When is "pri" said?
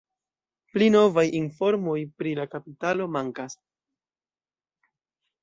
2.23-2.33